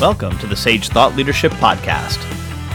Welcome 0.00 0.38
to 0.38 0.46
the 0.46 0.56
Sage 0.56 0.88
Thought 0.88 1.14
Leadership 1.14 1.52
Podcast, 1.52 2.18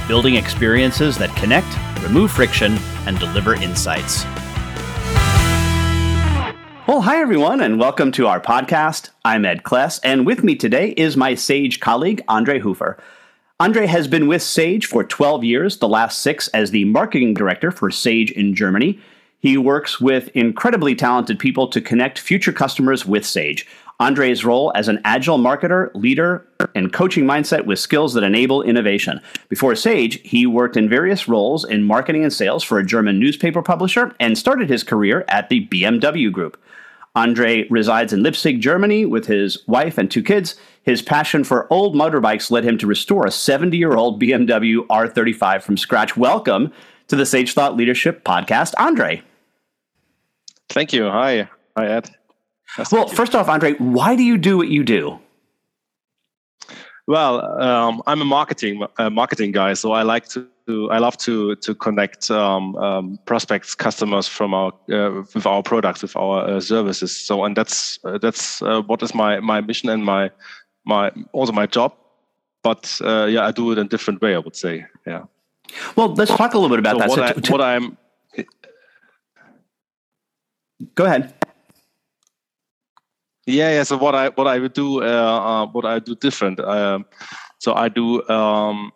building 0.07 0.35
experiences 0.35 1.17
that 1.17 1.35
connect, 1.35 1.65
remove 2.03 2.31
friction, 2.31 2.77
and 3.07 3.17
deliver 3.17 3.55
insights. 3.55 4.23
Well, 6.87 7.01
hi 7.01 7.19
everyone, 7.19 7.61
and 7.61 7.79
welcome 7.79 8.11
to 8.11 8.27
our 8.27 8.39
podcast. 8.39 9.09
I'm 9.25 9.43
Ed 9.43 9.63
Kless, 9.63 9.99
and 10.03 10.27
with 10.27 10.43
me 10.43 10.55
today 10.55 10.89
is 10.89 11.17
my 11.17 11.33
Sage 11.33 11.79
colleague, 11.79 12.21
Andre 12.27 12.59
Hoefer. 12.59 12.95
Andre 13.59 13.87
has 13.87 14.07
been 14.07 14.27
with 14.27 14.43
Sage 14.43 14.85
for 14.85 15.03
12 15.03 15.43
years, 15.43 15.79
the 15.79 15.89
last 15.89 16.19
six 16.19 16.47
as 16.49 16.69
the 16.69 16.85
marketing 16.85 17.33
director 17.33 17.71
for 17.71 17.89
Sage 17.89 18.29
in 18.33 18.53
Germany. 18.53 18.99
He 19.39 19.57
works 19.57 19.99
with 19.99 20.29
incredibly 20.35 20.93
talented 20.93 21.39
people 21.39 21.69
to 21.69 21.81
connect 21.81 22.19
future 22.19 22.53
customers 22.53 23.03
with 23.03 23.25
Sage. 23.25 23.65
Andre's 23.99 24.43
role 24.43 24.71
as 24.75 24.87
an 24.87 24.99
agile 25.05 25.37
marketer, 25.37 25.89
leader, 25.93 26.45
and 26.75 26.91
coaching 26.91 27.23
mindset 27.23 27.65
with 27.65 27.79
skills 27.79 28.13
that 28.13 28.23
enable 28.23 28.61
innovation. 28.61 29.21
Before 29.47 29.75
Sage, 29.75 30.19
he 30.21 30.45
worked 30.45 30.75
in 30.75 30.89
various 30.89 31.27
roles 31.27 31.63
in 31.63 31.83
marketing 31.83 32.23
and 32.23 32.33
sales 32.33 32.63
for 32.63 32.77
a 32.77 32.85
German 32.85 33.19
newspaper 33.19 33.61
publisher 33.61 34.13
and 34.19 34.37
started 34.37 34.69
his 34.69 34.83
career 34.83 35.23
at 35.29 35.47
the 35.49 35.67
BMW 35.67 36.31
Group. 36.31 36.61
Andre 37.15 37.65
resides 37.69 38.11
in 38.11 38.21
Leipzig, 38.21 38.59
Germany, 38.59 39.05
with 39.05 39.27
his 39.27 39.65
wife 39.67 39.97
and 39.97 40.11
two 40.11 40.21
kids. 40.21 40.55
His 40.83 41.01
passion 41.01 41.45
for 41.45 41.71
old 41.71 41.95
motorbikes 41.95 42.51
led 42.51 42.65
him 42.65 42.77
to 42.79 42.87
restore 42.87 43.25
a 43.25 43.31
70 43.31 43.77
year 43.77 43.95
old 43.95 44.21
BMW 44.21 44.85
R35 44.87 45.63
from 45.63 45.77
scratch. 45.77 46.17
Welcome 46.17 46.73
to 47.07 47.15
the 47.15 47.25
Sage 47.25 47.53
Thought 47.53 47.77
Leadership 47.77 48.25
Podcast, 48.25 48.73
Andre. 48.77 49.23
Thank 50.67 50.91
you. 50.91 51.09
Hi. 51.09 51.49
Hi, 51.77 51.87
Ed. 51.87 52.09
Nice 52.77 52.91
well, 52.91 53.07
first 53.07 53.35
off, 53.35 53.47
Andre, 53.47 53.73
why 53.73 54.15
do 54.15 54.23
you 54.23 54.37
do 54.37 54.57
what 54.57 54.67
you 54.67 54.83
do? 54.83 55.19
Well, 57.07 57.61
um, 57.61 58.01
I'm 58.07 58.21
a 58.21 58.25
marketing 58.25 58.83
uh, 58.97 59.09
marketing 59.09 59.51
guy, 59.51 59.73
so 59.73 59.91
I 59.91 60.01
like 60.01 60.27
to. 60.29 60.47
I 60.91 60.97
love 60.97 61.15
to 61.17 61.55
to 61.57 61.75
connect 61.75 62.31
um, 62.31 62.75
um, 62.77 63.19
prospects, 63.25 63.75
customers 63.75 64.27
from 64.27 64.55
our 64.55 64.73
uh, 64.91 65.21
with 65.33 65.45
our 65.45 65.61
products, 65.61 66.01
with 66.01 66.15
our 66.15 66.49
uh, 66.49 66.59
services. 66.59 67.15
So, 67.15 67.43
and 67.43 67.55
that's 67.55 67.99
uh, 68.03 68.17
that's 68.17 68.63
uh, 68.63 68.81
what 68.81 69.03
is 69.03 69.13
my 69.13 69.39
my 69.39 69.61
mission 69.61 69.89
and 69.89 70.03
my 70.03 70.31
my 70.83 71.11
also 71.31 71.53
my 71.53 71.67
job. 71.67 71.93
But 72.63 72.99
uh, 73.03 73.25
yeah, 73.25 73.45
I 73.45 73.51
do 73.51 73.71
it 73.71 73.77
in 73.77 73.85
a 73.85 73.89
different 73.89 74.21
way. 74.23 74.33
I 74.33 74.39
would 74.39 74.55
say. 74.55 74.87
Yeah. 75.05 75.25
Well, 75.95 76.15
let's 76.15 76.35
talk 76.35 76.55
a 76.55 76.57
little 76.57 76.75
bit 76.75 76.79
about 76.79 76.93
so 76.93 76.99
that. 76.99 77.09
What, 77.09 77.15
so 77.15 77.23
I, 77.23 77.33
t- 77.33 77.51
what 77.51 77.61
I'm. 77.61 77.97
Go 80.95 81.05
ahead. 81.05 81.33
Yeah, 83.45 83.69
yeah. 83.69 83.83
So 83.83 83.97
what 83.97 84.15
I 84.15 84.29
what 84.29 84.47
I 84.47 84.59
would 84.59 84.73
do, 84.73 85.03
uh, 85.03 85.05
uh, 85.05 85.67
what 85.67 85.85
I 85.85 85.99
do 85.99 86.15
different. 86.15 86.59
Um, 86.59 87.05
so 87.59 87.73
I 87.75 87.89
do 87.89 88.27
um, 88.27 88.91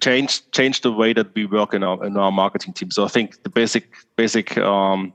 change 0.00 0.50
change 0.50 0.82
the 0.82 0.92
way 0.92 1.12
that 1.14 1.34
we 1.34 1.46
work 1.46 1.74
in 1.74 1.82
our 1.82 2.04
in 2.04 2.16
our 2.16 2.32
marketing 2.32 2.74
team. 2.74 2.90
So 2.90 3.04
I 3.04 3.08
think 3.08 3.42
the 3.42 3.50
basic 3.50 3.94
basic 4.16 4.58
um, 4.58 5.12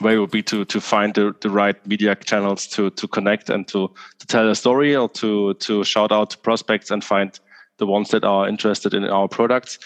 way 0.00 0.18
would 0.18 0.30
be 0.30 0.42
to 0.42 0.64
to 0.64 0.80
find 0.80 1.14
the, 1.14 1.34
the 1.40 1.50
right 1.50 1.86
media 1.86 2.16
channels 2.16 2.66
to 2.68 2.90
to 2.90 3.06
connect 3.06 3.48
and 3.48 3.68
to 3.68 3.88
to 4.18 4.26
tell 4.26 4.48
a 4.50 4.54
story 4.54 4.96
or 4.96 5.08
to 5.10 5.54
to 5.54 5.84
shout 5.84 6.10
out 6.10 6.30
to 6.30 6.38
prospects 6.38 6.90
and 6.90 7.04
find 7.04 7.38
the 7.78 7.86
ones 7.86 8.10
that 8.10 8.24
are 8.24 8.48
interested 8.48 8.92
in 8.92 9.04
our 9.04 9.28
products. 9.28 9.78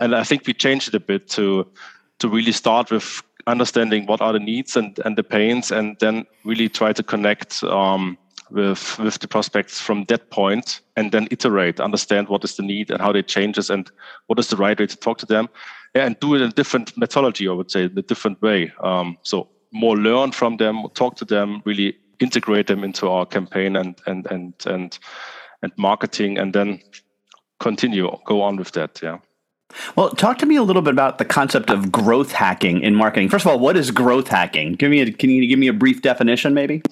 And 0.00 0.14
I 0.14 0.24
think 0.24 0.46
we 0.46 0.54
changed 0.54 0.88
it 0.88 0.94
a 0.94 1.00
bit 1.00 1.28
to 1.30 1.66
to 2.18 2.28
really 2.28 2.52
start 2.52 2.90
with 2.90 3.22
understanding 3.46 4.06
what 4.06 4.20
are 4.20 4.32
the 4.32 4.40
needs 4.40 4.76
and, 4.76 4.98
and 5.04 5.16
the 5.16 5.22
pains, 5.22 5.70
and 5.70 5.96
then 6.00 6.26
really 6.44 6.68
try 6.68 6.92
to 6.92 7.02
connect 7.02 7.62
um, 7.64 8.18
with 8.50 8.98
with 8.98 9.18
the 9.18 9.28
prospects 9.28 9.80
from 9.80 10.04
that 10.04 10.30
point, 10.30 10.80
and 10.96 11.12
then 11.12 11.28
iterate, 11.30 11.80
understand 11.80 12.28
what 12.28 12.44
is 12.44 12.56
the 12.56 12.62
need 12.62 12.90
and 12.90 13.00
how 13.00 13.12
they 13.12 13.22
changes, 13.22 13.70
and 13.70 13.90
what 14.26 14.38
is 14.38 14.48
the 14.48 14.56
right 14.56 14.78
way 14.78 14.86
to 14.86 14.96
talk 14.96 15.18
to 15.18 15.26
them, 15.26 15.48
and 15.94 16.18
do 16.20 16.34
it 16.34 16.42
in 16.42 16.48
a 16.48 16.52
different 16.52 16.96
methodology. 16.96 17.48
I 17.48 17.52
would 17.52 17.70
say, 17.70 17.84
in 17.84 17.98
a 17.98 18.02
different 18.02 18.40
way. 18.42 18.72
Um, 18.80 19.18
so 19.22 19.48
more 19.72 19.96
learn 19.96 20.32
from 20.32 20.56
them, 20.56 20.86
talk 20.94 21.16
to 21.16 21.24
them, 21.24 21.62
really 21.64 21.96
integrate 22.20 22.66
them 22.66 22.84
into 22.84 23.08
our 23.08 23.26
campaign 23.26 23.76
and 23.76 24.00
and 24.06 24.26
and 24.30 24.54
and 24.66 24.98
and 25.62 25.72
marketing, 25.76 26.38
and 26.38 26.52
then 26.52 26.80
continue 27.58 28.10
go 28.26 28.42
on 28.42 28.56
with 28.56 28.72
that. 28.72 29.00
Yeah. 29.02 29.18
Well, 29.94 30.10
talk 30.10 30.38
to 30.38 30.46
me 30.46 30.56
a 30.56 30.62
little 30.62 30.82
bit 30.82 30.92
about 30.92 31.18
the 31.18 31.24
concept 31.24 31.70
of 31.70 31.90
growth 31.90 32.32
hacking 32.32 32.80
in 32.82 32.94
marketing. 32.94 33.28
First 33.28 33.44
of 33.44 33.50
all, 33.50 33.58
what 33.58 33.76
is 33.76 33.90
growth 33.90 34.28
hacking? 34.28 34.72
Give 34.74 34.90
me 34.90 35.00
a, 35.00 35.12
can 35.12 35.30
you 35.30 35.46
give 35.46 35.58
me 35.58 35.68
a 35.68 35.72
brief 35.72 36.02
definition, 36.02 36.54
maybe? 36.54 36.82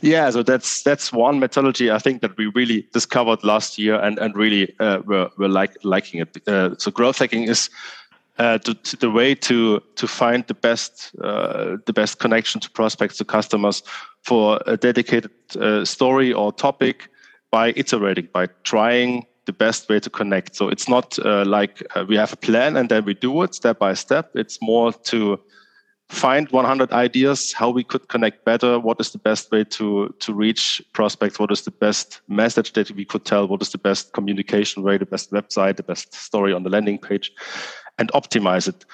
Yeah, 0.00 0.30
so 0.30 0.42
that's 0.42 0.82
that's 0.82 1.12
one 1.12 1.38
methodology 1.38 1.92
I 1.92 1.98
think 1.98 2.22
that 2.22 2.36
we 2.36 2.46
really 2.46 2.88
discovered 2.92 3.44
last 3.44 3.78
year 3.78 4.00
and 4.00 4.18
and 4.18 4.34
really 4.34 4.74
uh, 4.80 5.00
were 5.04 5.30
were 5.38 5.48
like 5.48 5.76
liking 5.84 6.20
it. 6.20 6.48
Uh, 6.48 6.74
so 6.78 6.90
growth 6.90 7.18
hacking 7.18 7.44
is 7.44 7.70
uh, 8.38 8.58
to, 8.58 8.74
to 8.74 8.96
the 8.96 9.10
way 9.10 9.34
to 9.34 9.80
to 9.94 10.08
find 10.08 10.44
the 10.48 10.54
best 10.54 11.14
uh, 11.22 11.76
the 11.86 11.92
best 11.92 12.18
connection 12.18 12.60
to 12.62 12.70
prospects 12.70 13.18
to 13.18 13.24
customers 13.24 13.84
for 14.22 14.60
a 14.66 14.76
dedicated 14.76 15.30
uh, 15.60 15.84
story 15.84 16.32
or 16.32 16.52
topic 16.52 17.08
by 17.52 17.72
iterating 17.76 18.28
by 18.32 18.46
trying 18.64 19.24
the 19.50 19.64
best 19.66 19.88
way 19.88 19.98
to 19.98 20.10
connect. 20.10 20.54
So 20.54 20.68
it's 20.68 20.88
not 20.88 21.18
uh, 21.18 21.44
like 21.44 21.82
uh, 21.96 22.04
we 22.08 22.16
have 22.16 22.32
a 22.32 22.36
plan 22.36 22.76
and 22.76 22.88
then 22.88 23.04
we 23.04 23.14
do 23.14 23.42
it 23.42 23.52
step 23.54 23.78
by 23.80 23.94
step. 23.94 24.30
It's 24.34 24.58
more 24.62 24.92
to 25.10 25.40
find 26.08 26.48
100 26.50 26.92
ideas 26.92 27.52
how 27.52 27.70
we 27.70 27.84
could 27.84 28.08
connect 28.08 28.44
better 28.44 28.80
what 28.80 29.00
is 29.00 29.10
the 29.12 29.18
best 29.18 29.52
way 29.52 29.62
to 29.62 30.12
to 30.18 30.34
reach 30.34 30.82
prospects 30.92 31.38
what 31.38 31.52
is 31.52 31.62
the 31.62 31.70
best 31.70 32.20
message 32.26 32.72
that 32.72 32.90
we 32.90 33.04
could 33.04 33.24
tell 33.24 33.46
what 33.46 33.62
is 33.62 33.70
the 33.70 33.78
best 33.78 34.12
communication 34.12 34.82
way 34.82 34.98
the 34.98 35.06
best 35.06 35.30
website 35.30 35.76
the 35.76 35.84
best 35.84 36.12
story 36.12 36.52
on 36.52 36.64
the 36.64 36.68
landing 36.68 36.98
page 36.98 37.30
and 37.98 38.10
optimize 38.10 38.66
it 38.66 38.84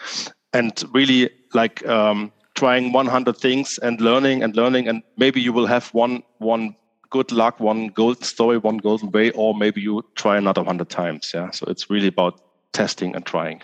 and 0.53 0.85
really 0.93 1.31
like 1.55 1.87
um, 1.87 2.31
trying 2.55 2.93
100 2.93 3.35
things 3.35 3.79
and 3.79 3.99
learning 4.03 4.43
and 4.43 4.55
learning 4.55 4.87
and 4.87 5.03
maybe 5.17 5.41
you 5.41 5.55
will 5.55 5.67
have 5.67 5.89
one 5.95 6.23
one 6.37 6.77
good 7.11 7.33
luck, 7.33 7.61
one 7.61 7.89
gold 7.89 8.25
story, 8.25 8.59
one 8.59 8.79
golden 8.79 9.11
way, 9.11 9.31
or 9.33 9.55
maybe 9.55 9.81
you 9.81 10.05
try 10.15 10.37
another 10.37 10.65
hundred 10.65 10.91
times. 10.91 11.33
Yeah. 11.35 11.51
So 11.51 11.67
it's 11.69 11.91
really 11.91 12.09
about 12.09 12.41
testing 12.73 13.15
and 13.15 13.25
trying. 13.25 13.63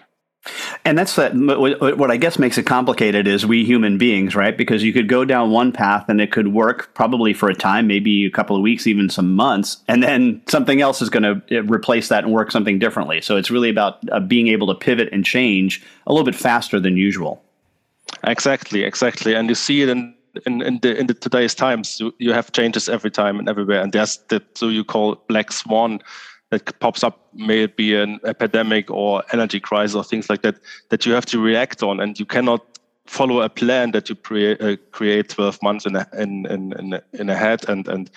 And 0.84 0.98
that's 0.98 1.14
that. 1.14 1.34
What 1.36 2.10
I 2.10 2.16
guess 2.16 2.36
makes 2.36 2.58
it 2.58 2.64
complicated 2.64 3.28
is 3.28 3.46
we 3.46 3.64
human 3.64 3.96
beings, 3.96 4.34
right? 4.34 4.56
Because 4.56 4.82
you 4.82 4.92
could 4.92 5.08
go 5.08 5.24
down 5.24 5.52
one 5.52 5.70
path 5.70 6.08
and 6.08 6.20
it 6.20 6.32
could 6.32 6.48
work 6.48 6.92
probably 6.94 7.32
for 7.32 7.48
a 7.48 7.54
time, 7.54 7.86
maybe 7.86 8.26
a 8.26 8.30
couple 8.30 8.56
of 8.56 8.62
weeks, 8.62 8.88
even 8.88 9.08
some 9.08 9.36
months, 9.36 9.76
and 9.86 10.02
then 10.02 10.42
something 10.48 10.80
else 10.80 11.00
is 11.00 11.10
going 11.10 11.22
to 11.22 11.58
uh, 11.58 11.62
replace 11.64 12.08
that 12.08 12.24
and 12.24 12.32
work 12.32 12.50
something 12.50 12.80
differently. 12.80 13.20
So 13.20 13.36
it's 13.36 13.52
really 13.52 13.70
about 13.70 14.00
uh, 14.10 14.18
being 14.18 14.48
able 14.48 14.66
to 14.66 14.74
pivot 14.74 15.10
and 15.12 15.24
change 15.24 15.80
a 16.08 16.12
little 16.12 16.24
bit 16.24 16.34
faster 16.34 16.80
than 16.80 16.96
usual. 16.96 17.40
Exactly, 18.24 18.82
exactly, 18.82 19.34
and 19.34 19.48
you 19.48 19.54
see 19.54 19.82
it 19.82 19.88
in 19.88 20.12
in, 20.46 20.62
in 20.62 20.78
the 20.80 20.96
in 20.98 21.06
the 21.06 21.14
today's 21.14 21.54
times 21.54 22.00
you, 22.00 22.14
you 22.18 22.32
have 22.32 22.52
changes 22.52 22.88
every 22.88 23.10
time 23.10 23.38
and 23.38 23.48
everywhere. 23.48 23.82
And 23.82 23.92
there's 23.92 24.18
the 24.28 24.42
so 24.54 24.68
you 24.68 24.84
call 24.84 25.16
black 25.28 25.52
swan 25.52 26.00
that 26.50 26.78
pops 26.80 27.02
up 27.02 27.28
may 27.34 27.62
it 27.62 27.76
be 27.76 27.94
an 27.94 28.20
epidemic 28.24 28.90
or 28.90 29.22
energy 29.32 29.60
crisis 29.60 29.94
or 29.94 30.04
things 30.04 30.28
like 30.28 30.42
that 30.42 30.56
that 30.90 31.06
you 31.06 31.12
have 31.12 31.26
to 31.26 31.40
react 31.40 31.82
on. 31.82 32.00
And 32.00 32.18
you 32.18 32.26
cannot 32.26 32.64
follow 33.06 33.40
a 33.40 33.48
plan 33.48 33.90
that 33.92 34.08
you 34.08 34.14
create 34.14 34.60
uh, 34.60 34.76
create 34.90 35.28
12 35.28 35.62
months 35.62 35.86
in, 35.86 35.96
a, 35.96 36.06
in, 36.16 36.46
in, 36.46 36.72
in, 36.78 37.00
in 37.12 37.28
ahead 37.28 37.68
and 37.68 37.88
and 37.88 38.10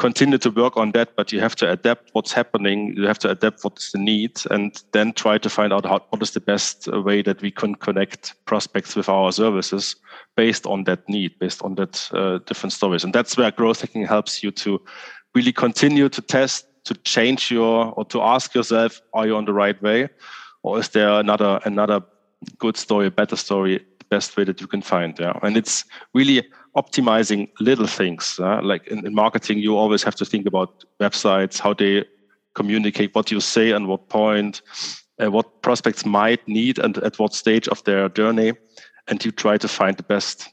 continue 0.00 0.38
to 0.38 0.50
work 0.50 0.76
on 0.76 0.92
that 0.92 1.14
but 1.14 1.30
you 1.30 1.40
have 1.40 1.54
to 1.54 1.70
adapt 1.70 2.08
what's 2.14 2.32
happening 2.32 2.94
you 2.96 3.06
have 3.06 3.18
to 3.18 3.30
adapt 3.30 3.62
what's 3.62 3.92
the 3.92 3.98
need 3.98 4.32
and 4.50 4.82
then 4.92 5.12
try 5.12 5.36
to 5.36 5.50
find 5.50 5.72
out 5.72 5.84
how, 5.84 6.00
what 6.08 6.22
is 6.22 6.30
the 6.30 6.40
best 6.40 6.88
way 6.88 7.20
that 7.20 7.42
we 7.42 7.50
can 7.50 7.74
connect 7.74 8.34
prospects 8.46 8.96
with 8.96 9.08
our 9.10 9.30
services 9.30 9.96
based 10.36 10.66
on 10.66 10.84
that 10.84 11.06
need, 11.08 11.38
based 11.38 11.62
on 11.62 11.74
that 11.74 12.08
uh, 12.14 12.38
different 12.46 12.72
stories. 12.72 13.04
And 13.04 13.12
that's 13.12 13.36
where 13.36 13.50
growth 13.50 13.82
hacking 13.82 14.06
helps 14.06 14.42
you 14.42 14.50
to 14.52 14.80
really 15.34 15.52
continue 15.52 16.08
to 16.08 16.22
test, 16.22 16.66
to 16.84 16.94
change 16.94 17.50
your, 17.50 17.92
or 17.96 18.04
to 18.06 18.22
ask 18.22 18.54
yourself, 18.54 19.00
are 19.12 19.26
you 19.26 19.36
on 19.36 19.44
the 19.44 19.52
right 19.52 19.80
way? 19.82 20.08
Or 20.62 20.78
is 20.78 20.88
there 20.90 21.10
another, 21.10 21.60
another 21.64 22.00
good 22.58 22.76
story, 22.76 23.06
a 23.06 23.10
better 23.10 23.36
story, 23.36 23.84
best 24.08 24.36
way 24.36 24.44
that 24.44 24.60
you 24.60 24.66
can 24.66 24.82
find? 24.82 25.18
Yeah. 25.18 25.38
And 25.42 25.56
it's 25.56 25.84
really 26.14 26.48
optimizing 26.76 27.48
little 27.60 27.86
things. 27.86 28.38
Uh, 28.38 28.60
like 28.62 28.86
in, 28.86 29.06
in 29.06 29.14
marketing, 29.14 29.58
you 29.58 29.76
always 29.76 30.02
have 30.02 30.14
to 30.16 30.24
think 30.24 30.46
about 30.46 30.84
websites, 31.00 31.58
how 31.58 31.74
they 31.74 32.04
communicate 32.54 33.14
what 33.14 33.30
you 33.30 33.40
say 33.40 33.70
and 33.70 33.86
what 33.86 34.08
point, 34.08 34.62
uh, 35.20 35.30
what 35.30 35.62
prospects 35.62 36.04
might 36.04 36.46
need 36.48 36.78
and 36.78 36.98
at 36.98 37.18
what 37.18 37.34
stage 37.34 37.68
of 37.68 37.82
their 37.84 38.08
journey 38.08 38.52
and 39.08 39.24
you 39.24 39.30
try 39.30 39.58
to 39.58 39.68
find 39.68 39.96
the 39.96 40.02
best 40.02 40.48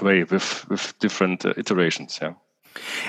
way 0.00 0.22
with 0.24 0.68
with 0.68 0.96
different 1.00 1.44
uh, 1.44 1.52
iterations 1.56 2.18
yeah 2.22 2.32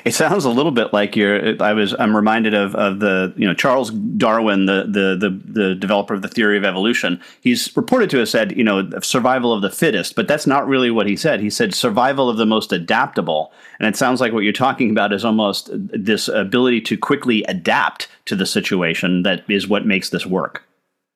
It 0.06 0.14
sounds 0.14 0.46
a 0.46 0.50
little 0.50 0.72
bit 0.72 0.94
like 0.94 1.16
you're. 1.16 1.62
I 1.62 1.74
was. 1.74 1.94
I'm 2.00 2.16
reminded 2.16 2.54
of, 2.54 2.76
of 2.76 3.00
the 3.00 3.34
you 3.38 3.48
know 3.48 3.54
Charles 3.54 3.92
Darwin, 3.92 4.66
the, 4.66 4.84
the 4.84 5.30
the 5.30 5.62
the 5.62 5.76
developer 5.76 6.14
of 6.14 6.22
the 6.22 6.28
theory 6.28 6.58
of 6.58 6.64
evolution. 6.64 7.22
He's 7.42 7.76
reported 7.78 8.10
to 8.12 8.18
have 8.20 8.30
said 8.30 8.58
you 8.58 8.64
know 8.64 8.90
survival 9.02 9.54
of 9.54 9.62
the 9.62 9.70
fittest, 9.70 10.16
but 10.16 10.28
that's 10.28 10.48
not 10.48 10.68
really 10.68 10.92
what 10.92 11.08
he 11.08 11.16
said. 11.16 11.40
He 11.40 11.50
said 11.50 11.74
survival 11.74 12.30
of 12.30 12.38
the 12.38 12.46
most 12.46 12.72
adaptable, 12.72 13.52
and 13.80 13.88
it 13.88 13.96
sounds 13.96 14.22
like 14.22 14.34
what 14.34 14.44
you're 14.44 14.54
talking 14.54 14.90
about 14.90 15.14
is 15.14 15.24
almost 15.24 15.70
this 15.72 16.28
ability 16.28 16.82
to 16.82 16.98
quickly 16.98 17.44
adapt 17.44 18.08
to 18.26 18.36
the 18.36 18.46
situation 18.46 19.24
that 19.24 19.48
is 19.50 19.68
what 19.68 19.86
makes 19.86 20.10
this 20.10 20.26
work. 20.26 20.68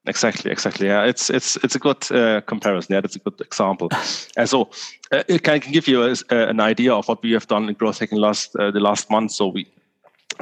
Exactly, 0.08 0.52
exactly. 0.52 0.88
Yeah, 0.88 1.04
it's 1.04 1.30
it's 1.32 1.56
it's 1.64 1.76
a 1.76 1.80
good 1.80 2.12
uh, 2.12 2.42
comparison. 2.42 2.94
Yeah, 2.94 3.02
that's 3.02 3.16
a 3.16 3.20
good 3.20 3.42
example. 3.42 3.90
and 4.38 4.48
so 4.54 4.70
uh, 5.12 5.24
it 5.28 5.42
can, 5.44 5.60
can 5.60 5.72
give 5.72 5.88
you 5.88 6.04
a, 6.04 6.16
an 6.30 6.60
idea 6.60 6.94
of 6.94 7.08
what 7.08 7.24
we 7.24 7.32
have 7.32 7.48
done 7.48 7.68
in 7.70 7.74
growth 7.76 8.00
hacking 8.00 8.20
last 8.20 8.56
uh, 8.56 8.70
the 8.70 8.80
last 8.80 9.10
month. 9.10 9.32
So 9.32 9.48
we 9.48 9.66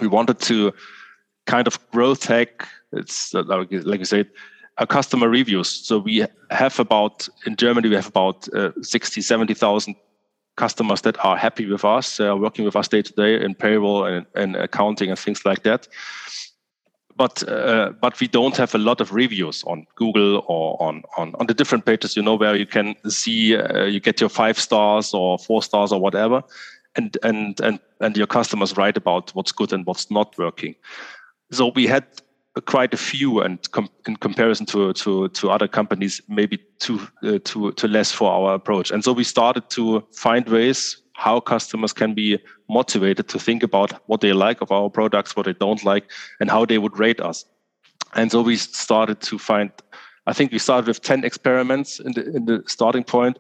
we 0.02 0.08
wanted 0.08 0.40
to 0.40 0.74
kind 1.46 1.66
of 1.68 1.80
growth 1.92 2.26
hack. 2.26 2.68
It's 2.92 3.34
uh, 3.34 3.44
like 3.46 4.00
you 4.00 4.06
said, 4.06 4.28
our 4.80 4.86
customer 4.86 5.30
reviews. 5.30 5.70
So 5.70 6.00
we 6.00 6.26
have 6.50 6.78
about 6.80 7.30
in 7.46 7.56
Germany 7.56 7.88
we 7.90 7.96
have 7.96 8.08
about 8.08 8.48
uh, 8.54 8.72
60, 8.82 9.22
70,000 9.22 9.96
customers 10.58 11.02
that 11.02 11.18
are 11.26 11.38
happy 11.38 11.66
with 11.66 11.86
us, 11.86 12.20
uh, 12.20 12.36
working 12.38 12.66
with 12.66 12.76
us 12.76 12.88
day 12.90 13.02
to 13.02 13.14
day 13.14 13.44
in 13.44 13.56
payroll 13.56 14.06
and, 14.06 14.26
and 14.36 14.56
accounting 14.58 15.10
and 15.10 15.18
things 15.18 15.46
like 15.46 15.64
that 15.64 15.88
but 17.16 17.48
uh, 17.48 17.92
but 18.02 18.20
we 18.20 18.28
don't 18.28 18.58
have 18.58 18.74
a 18.76 18.78
lot 18.78 19.02
of 19.02 19.14
reviews 19.14 19.64
on 19.66 19.86
Google 19.96 20.44
or 20.48 20.82
on 20.82 21.04
on, 21.18 21.36
on 21.36 21.48
the 21.48 21.54
different 21.54 21.86
pages, 21.86 22.16
you 22.16 22.24
know, 22.24 22.36
where 22.36 22.56
you 22.56 22.66
can 22.66 22.96
see 23.10 23.56
uh, 23.56 23.84
you 23.84 24.00
get 24.00 24.20
your 24.20 24.30
five 24.30 24.60
stars 24.60 25.14
or 25.14 25.38
four 25.38 25.62
stars 25.62 25.92
or 25.92 26.00
whatever, 26.00 26.44
and 26.96 27.18
and 27.24 27.60
and 27.62 27.80
and 28.00 28.18
your 28.18 28.28
customers 28.28 28.78
write 28.78 28.98
about 28.98 29.34
what's 29.36 29.52
good 29.52 29.74
and 29.74 29.86
what's 29.86 30.10
not 30.10 30.38
working. 30.38 30.76
So 31.52 31.72
we 31.76 31.88
had 31.88 32.06
quite 32.66 32.94
a 32.94 32.98
few, 32.98 33.42
and 33.42 33.60
com- 33.72 33.90
in 34.08 34.16
comparison 34.16 34.66
to 34.68 34.94
to 34.94 35.30
to 35.30 35.52
other 35.52 35.68
companies, 35.68 36.22
maybe 36.28 36.60
too 36.80 37.00
uh, 37.24 37.40
too 37.44 37.72
too 37.74 37.88
less 37.88 38.12
for 38.12 38.32
our 38.32 38.56
approach. 38.56 38.92
And 38.92 39.04
so 39.04 39.14
we 39.14 39.24
started 39.24 39.70
to 39.72 40.04
find 40.14 40.48
ways 40.48 41.03
how 41.24 41.40
customers 41.40 41.94
can 41.94 42.14
be 42.14 42.38
motivated 42.68 43.30
to 43.30 43.40
think 43.40 43.64
about 43.64 43.92
what 44.10 44.20
they 44.20 44.34
like 44.34 44.60
of 44.62 44.72
our 44.72 44.90
products, 44.90 45.38
what 45.38 45.46
they 45.46 45.54
don't 45.54 45.86
like, 45.86 46.04
and 46.42 46.52
how 46.52 46.66
they 46.66 46.78
would 46.78 47.00
rate 47.00 47.22
us. 47.22 47.46
And 48.16 48.30
so 48.30 48.42
we 48.42 48.58
started 48.58 49.22
to 49.22 49.40
find, 49.40 49.72
I 50.28 50.34
think 50.34 50.52
we 50.52 50.60
started 50.60 50.88
with 50.88 51.02
10 51.02 51.24
experiments 51.24 52.02
in 52.02 52.12
the, 52.12 52.36
in 52.36 52.46
the 52.46 52.64
starting 52.68 53.06
point 53.06 53.40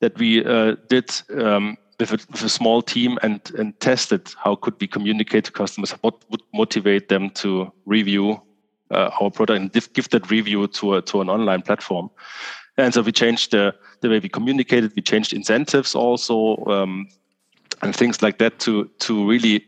that 0.00 0.18
we 0.18 0.42
uh, 0.42 0.76
did 0.88 1.10
um, 1.36 1.76
with, 1.98 2.12
a, 2.12 2.18
with, 2.30 2.42
a, 2.42 2.48
small 2.48 2.80
team 2.80 3.18
and, 3.22 3.40
and 3.58 3.78
tested 3.80 4.32
how 4.42 4.54
could 4.54 4.80
we 4.80 4.86
communicate 4.86 5.44
to 5.44 5.52
customers, 5.52 5.90
what 6.00 6.14
would 6.30 6.42
motivate 6.54 7.10
them 7.10 7.28
to 7.42 7.70
review 7.84 8.40
uh, 8.90 9.10
our 9.20 9.30
product 9.30 9.60
and 9.60 9.92
give, 9.92 10.08
that 10.08 10.30
review 10.30 10.66
to, 10.68 10.94
a, 10.94 11.02
to 11.02 11.20
an 11.20 11.28
online 11.28 11.60
platform. 11.60 12.08
And 12.80 12.94
so 12.94 13.02
we 13.02 13.12
changed 13.12 13.52
the, 13.52 13.74
the 14.00 14.08
way 14.08 14.18
we 14.18 14.28
communicated. 14.28 14.92
We 14.96 15.02
changed 15.02 15.32
incentives 15.32 15.94
also 15.94 16.56
um, 16.66 17.08
and 17.82 17.94
things 17.94 18.22
like 18.22 18.38
that 18.38 18.58
to 18.60 18.90
to 19.00 19.28
really 19.28 19.64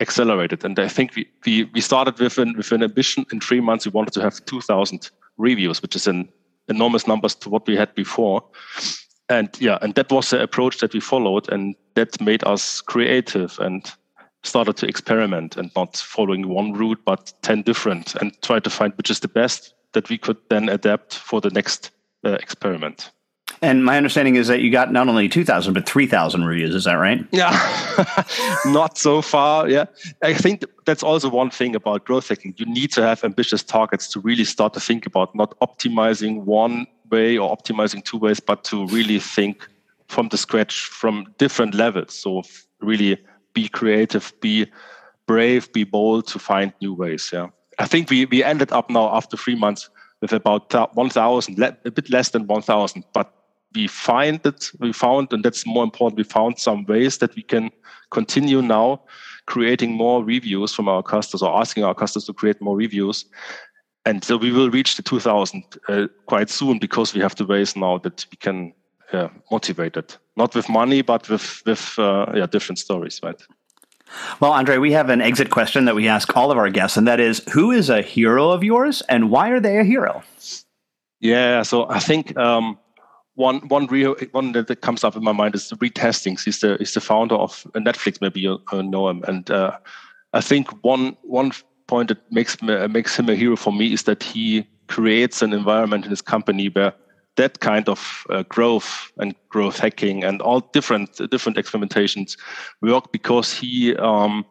accelerate 0.00 0.52
it. 0.52 0.64
And 0.64 0.78
I 0.78 0.88
think 0.88 1.14
we 1.14 1.28
we, 1.46 1.64
we 1.74 1.80
started 1.80 2.18
with 2.18 2.38
an 2.38 2.56
with 2.56 2.72
an 2.72 2.82
ambition. 2.82 3.26
In 3.32 3.40
three 3.40 3.60
months, 3.60 3.86
we 3.86 3.92
wanted 3.92 4.14
to 4.14 4.22
have 4.22 4.44
2,000 4.44 5.10
reviews, 5.36 5.82
which 5.82 5.96
is 5.96 6.06
an 6.06 6.28
enormous 6.68 7.06
numbers 7.06 7.34
to 7.36 7.50
what 7.50 7.66
we 7.66 7.76
had 7.76 7.94
before. 7.94 8.42
And 9.28 9.48
yeah, 9.60 9.78
and 9.82 9.94
that 9.94 10.10
was 10.10 10.30
the 10.30 10.42
approach 10.42 10.78
that 10.78 10.92
we 10.92 11.00
followed, 11.00 11.48
and 11.52 11.76
that 11.94 12.20
made 12.20 12.44
us 12.44 12.80
creative 12.80 13.58
and 13.60 13.90
started 14.42 14.76
to 14.78 14.86
experiment 14.86 15.56
and 15.56 15.70
not 15.76 15.96
following 15.96 16.48
one 16.48 16.72
route 16.72 17.00
but 17.04 17.32
10 17.42 17.60
different 17.60 18.14
and 18.16 18.32
try 18.40 18.58
to 18.58 18.70
find 18.70 18.94
which 18.96 19.10
is 19.10 19.20
the 19.20 19.28
best 19.28 19.74
that 19.92 20.08
we 20.08 20.16
could 20.16 20.38
then 20.48 20.70
adapt 20.70 21.14
for 21.14 21.42
the 21.42 21.50
next 21.50 21.90
uh, 22.24 22.32
experiment. 22.32 23.10
And 23.62 23.84
my 23.84 23.96
understanding 23.96 24.36
is 24.36 24.48
that 24.48 24.60
you 24.60 24.70
got 24.70 24.90
not 24.92 25.08
only 25.08 25.28
2,000, 25.28 25.74
but 25.74 25.86
3,000 25.86 26.44
reviews. 26.44 26.74
Is 26.74 26.84
that 26.84 26.94
right? 26.94 27.26
Yeah, 27.30 27.50
not 28.64 28.96
so 28.96 29.20
far. 29.20 29.68
Yeah. 29.68 29.84
I 30.22 30.32
think 30.32 30.64
that's 30.86 31.02
also 31.02 31.28
one 31.28 31.50
thing 31.50 31.74
about 31.74 32.06
growth 32.06 32.28
hacking. 32.28 32.54
You 32.56 32.66
need 32.66 32.90
to 32.92 33.02
have 33.02 33.22
ambitious 33.22 33.62
targets 33.62 34.08
to 34.12 34.20
really 34.20 34.44
start 34.44 34.72
to 34.74 34.80
think 34.80 35.04
about 35.04 35.34
not 35.34 35.58
optimizing 35.60 36.44
one 36.44 36.86
way 37.10 37.36
or 37.36 37.54
optimizing 37.54 38.02
two 38.02 38.16
ways, 38.16 38.40
but 38.40 38.64
to 38.64 38.86
really 38.86 39.18
think 39.18 39.68
from 40.08 40.28
the 40.28 40.38
scratch 40.38 40.80
from 40.80 41.26
different 41.36 41.74
levels. 41.74 42.14
So 42.14 42.42
really 42.80 43.18
be 43.52 43.68
creative, 43.68 44.32
be 44.40 44.70
brave, 45.26 45.70
be 45.72 45.84
bold 45.84 46.26
to 46.28 46.38
find 46.38 46.72
new 46.80 46.94
ways. 46.94 47.30
Yeah. 47.32 47.48
I 47.78 47.86
think 47.86 48.08
we, 48.08 48.24
we 48.26 48.42
ended 48.42 48.72
up 48.72 48.88
now 48.88 49.14
after 49.14 49.36
three 49.36 49.54
months 49.54 49.90
with 50.20 50.32
about 50.32 50.72
1,000, 50.94 51.62
a 51.62 51.90
bit 51.90 52.10
less 52.10 52.30
than 52.30 52.46
1,000. 52.46 53.04
But 53.12 53.32
we 53.74 53.86
find 53.86 54.42
that 54.42 54.70
we 54.78 54.92
found, 54.92 55.32
and 55.32 55.44
that's 55.44 55.66
more 55.66 55.84
important, 55.84 56.18
we 56.18 56.24
found 56.24 56.58
some 56.58 56.84
ways 56.86 57.18
that 57.18 57.34
we 57.36 57.42
can 57.42 57.70
continue 58.10 58.60
now 58.60 59.02
creating 59.46 59.92
more 59.92 60.24
reviews 60.24 60.74
from 60.74 60.88
our 60.88 61.02
customers 61.02 61.42
or 61.42 61.60
asking 61.60 61.84
our 61.84 61.94
customers 61.94 62.24
to 62.26 62.32
create 62.32 62.60
more 62.60 62.76
reviews. 62.76 63.24
And 64.06 64.24
so 64.24 64.36
we 64.36 64.50
will 64.50 64.70
reach 64.70 64.96
the 64.96 65.02
2000 65.02 65.64
uh, 65.88 66.06
quite 66.26 66.50
soon 66.50 66.78
because 66.78 67.14
we 67.14 67.20
have 67.20 67.34
the 67.36 67.46
ways 67.46 67.76
now 67.76 67.98
that 67.98 68.26
we 68.30 68.36
can 68.36 68.72
uh, 69.12 69.28
motivate 69.50 69.96
it, 69.96 70.18
not 70.36 70.54
with 70.54 70.68
money, 70.68 71.02
but 71.02 71.28
with, 71.28 71.62
with 71.66 71.98
uh, 71.98 72.26
yeah, 72.34 72.46
different 72.46 72.78
stories, 72.78 73.20
right? 73.22 73.40
Well, 74.40 74.52
Andre, 74.52 74.78
we 74.78 74.92
have 74.92 75.10
an 75.10 75.20
exit 75.20 75.50
question 75.50 75.84
that 75.84 75.94
we 75.94 76.08
ask 76.08 76.36
all 76.36 76.50
of 76.50 76.58
our 76.58 76.70
guests, 76.70 76.96
and 76.96 77.06
that 77.06 77.20
is 77.20 77.42
who 77.52 77.70
is 77.70 77.90
a 77.90 78.02
hero 78.02 78.50
of 78.50 78.64
yours 78.64 79.02
and 79.08 79.30
why 79.30 79.50
are 79.50 79.60
they 79.60 79.78
a 79.78 79.84
hero? 79.84 80.22
Yeah, 81.20 81.62
so 81.62 81.88
I 81.90 81.98
think 81.98 82.36
um, 82.36 82.78
one 83.34 83.68
one 83.68 83.86
real 83.86 84.16
one 84.32 84.52
that 84.52 84.80
comes 84.80 85.04
up 85.04 85.16
in 85.16 85.22
my 85.22 85.32
mind 85.32 85.54
is 85.54 85.72
Reed 85.80 85.96
Hastings. 85.96 86.44
He's 86.44 86.60
the 86.60 86.76
he's 86.78 86.94
the 86.94 87.00
founder 87.00 87.34
of 87.34 87.66
Netflix. 87.74 88.20
Maybe 88.20 88.40
you 88.40 88.58
know 88.72 89.08
him, 89.08 89.22
and 89.28 89.50
uh, 89.50 89.76
I 90.32 90.40
think 90.40 90.68
one 90.84 91.16
one 91.22 91.52
point 91.86 92.08
that 92.08 92.18
makes 92.32 92.60
makes 92.62 93.18
him 93.18 93.28
a 93.28 93.34
hero 93.34 93.56
for 93.56 93.72
me 93.72 93.92
is 93.92 94.04
that 94.04 94.22
he 94.22 94.66
creates 94.88 95.42
an 95.42 95.52
environment 95.52 96.04
in 96.04 96.10
his 96.10 96.22
company 96.22 96.68
where 96.68 96.92
that 97.36 97.60
kind 97.60 97.88
of 97.88 98.26
uh, 98.30 98.42
growth 98.44 99.12
and 99.18 99.34
growth 99.48 99.78
hacking 99.78 100.24
and 100.24 100.42
all 100.42 100.60
different 100.72 101.20
different 101.30 101.56
experimentations 101.56 102.36
work 102.82 103.12
because 103.12 103.52
he 103.52 103.94
um, 103.96 104.44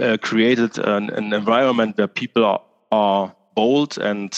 uh, 0.00 0.16
created 0.22 0.78
an, 0.78 1.10
an, 1.10 1.32
environment 1.32 1.96
where 1.98 2.08
people 2.08 2.44
are, 2.44 2.60
are 2.92 3.34
bold 3.54 3.98
and 3.98 4.36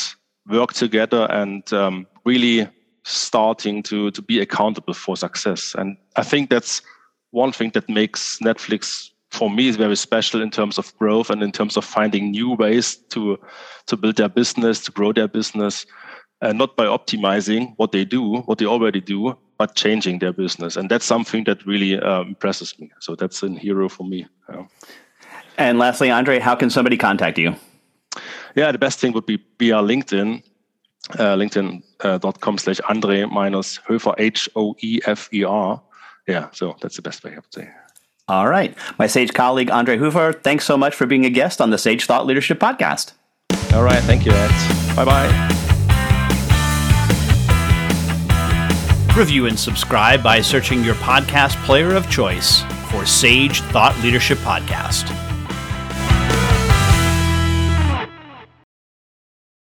work 0.49 0.73
together 0.73 1.27
and 1.31 1.73
um, 1.73 2.07
really 2.25 2.69
starting 3.05 3.83
to 3.83 4.11
to 4.11 4.23
be 4.23 4.41
accountable 4.41 4.95
for 4.95 5.17
success. 5.17 5.75
And 5.79 5.97
I 6.17 6.23
think 6.23 6.51
that's 6.51 6.83
one 7.31 7.53
thing 7.53 7.71
that 7.75 7.89
makes 7.89 8.39
Netflix 8.41 9.11
for 9.31 9.49
me 9.49 9.69
is 9.69 9.77
very 9.77 9.97
special 9.97 10.43
in 10.43 10.51
terms 10.51 10.77
of 10.77 10.97
growth 10.99 11.31
and 11.31 11.43
in 11.43 11.53
terms 11.53 11.77
of 11.77 11.85
finding 11.85 12.31
new 12.31 12.53
ways 12.53 12.97
to 13.11 13.39
to 13.87 13.97
build 13.97 14.17
their 14.17 14.29
business, 14.29 14.81
to 14.85 14.93
grow 14.93 15.13
their 15.13 15.29
business, 15.29 15.87
and 16.41 16.59
not 16.59 16.77
by 16.77 16.87
optimizing 16.87 17.75
what 17.77 17.93
they 17.93 18.05
do, 18.05 18.39
what 18.43 18.59
they 18.59 18.67
already 18.67 19.01
do, 19.01 19.37
but 19.59 19.75
changing 19.75 20.19
their 20.19 20.33
business. 20.33 20.77
And 20.77 20.91
that's 20.91 21.05
something 21.05 21.45
that 21.45 21.65
really 21.67 22.01
uh, 22.01 22.23
impresses 22.23 22.79
me. 22.79 22.91
So 23.01 23.15
that's 23.15 23.43
a 23.43 23.51
hero 23.51 23.89
for 23.89 24.05
me. 24.05 24.27
Yeah. 24.49 24.65
And 25.59 25.79
lastly, 25.79 26.11
Andre, 26.11 26.39
how 26.39 26.55
can 26.55 26.71
somebody 26.71 26.97
contact 26.97 27.37
you? 27.39 27.55
Yeah, 28.57 28.73
the 28.73 28.79
best 28.79 28.99
thing 28.99 29.13
would 29.13 29.27
be 29.27 29.39
via 29.59 29.77
LinkedIn, 29.77 30.43
uh, 31.19 31.37
linkedin.com 31.37 32.55
uh, 32.55 32.59
slash 32.59 32.81
Andre 32.89 33.25
minus 33.27 33.79
Höfer, 33.79 34.15
H 34.19 34.49
O 34.57 34.75
E 34.81 35.01
F 35.07 35.29
E 35.33 35.45
R. 35.45 35.83
Yeah, 36.27 36.49
so 36.53 36.77
that's 36.81 36.97
the 36.97 37.03
best 37.03 37.23
way 37.23 37.33
I 37.33 37.37
would 37.37 37.55
say. 37.55 37.69
All 38.29 38.49
right. 38.49 38.77
My 38.99 39.07
Sage 39.07 39.35
colleague, 39.35 39.71
Andre 39.71 39.99
Hoefer, 39.99 40.33
thanks 40.33 40.65
so 40.65 40.77
much 40.77 40.95
for 40.95 41.05
being 41.05 41.27
a 41.27 41.31
guest 41.31 41.61
on 41.61 41.71
the 41.71 41.79
Sage 41.79 42.07
Thought 42.07 42.27
Leadership 42.27 42.61
Podcast. 42.61 43.13
All 43.75 43.83
right. 43.83 44.03
Thank 44.05 44.25
you, 44.25 44.33
Ed. 44.33 44.97
Bye 44.97 45.05
bye. 45.05 45.67
Review 49.17 49.47
and 49.47 49.59
subscribe 49.59 50.23
by 50.23 50.41
searching 50.41 50.85
your 50.85 50.95
podcast 50.97 51.63
player 51.65 51.95
of 51.95 52.09
choice 52.09 52.63
for 52.91 53.05
Sage 53.05 53.61
Thought 53.61 53.99
Leadership 54.03 54.39
Podcast. 54.39 55.20